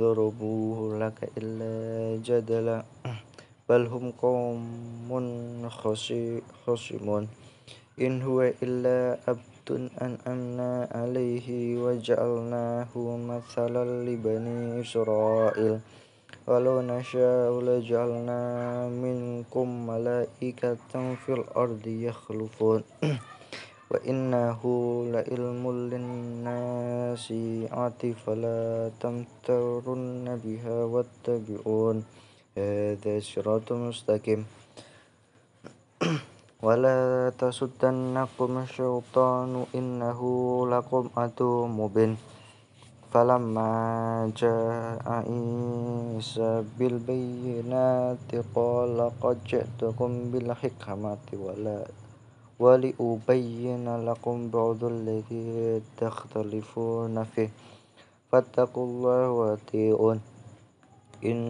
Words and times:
ضربوه 0.00 0.98
لك 0.98 1.18
إلا 1.38 1.72
جدلا. 2.22 2.84
بل 3.68 3.82
هم 3.86 4.12
قوم 4.22 4.60
خصمون. 6.66 7.28
إن 8.00 8.22
هو 8.22 8.52
إلا 8.62 9.18
عبد 9.28 9.68
أنعمنا 10.02 10.88
عليه 10.94 11.48
وجعلناه 11.84 12.92
مثلا 13.32 13.84
لبني 14.06 14.80
إسرائيل. 14.80 15.78
ولو 16.46 16.76
نشاء 16.80 17.50
لجعلنا 17.60 18.40
منكم 18.88 19.86
ملائكة 19.86 21.14
في 21.26 21.32
الأرض 21.32 21.86
يخلفون. 21.86 22.82
wa 23.86 24.02
innahu 24.02 25.06
la 25.14 25.22
ilmul 25.22 25.86
linnasi 25.94 27.70
ati 27.70 28.18
fala 28.18 28.90
tamtarunna 28.98 30.34
biha 30.42 30.90
wattabi'un. 30.90 32.02
Hadha 32.56 33.14
siratun 33.22 33.92
mustaqim. 33.92 34.42
Wala 36.66 37.30
tasuddannakum 37.36 38.64
syaitanu 38.64 39.68
innahu 39.76 40.64
lakum 40.66 41.12
adu 41.14 41.68
mubin. 41.68 42.16
Falamma 43.12 44.26
jaa 44.32 45.20
Isa 46.16 46.64
bil 46.74 46.96
bayyinati 46.98 48.40
qala 48.56 49.12
qad 49.20 49.36
ja'tukum 49.44 50.32
bil 50.32 50.50
hikmati 50.56 51.36
wala 51.36 51.84
ولأبين 52.58 53.86
لكم 54.06 54.50
بعض 54.50 54.84
الذي 54.84 55.82
تختلفون 56.00 57.24
فيه. 57.24 57.50
فاتقوا 58.32 58.86
الله 58.86 59.30
وأطيعون. 59.30 60.20